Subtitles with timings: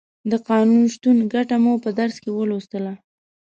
[0.31, 2.93] د قانون شتون ګټه مو په درس کې ولوستله.